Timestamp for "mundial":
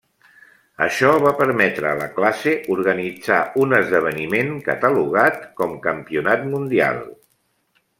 6.53-7.05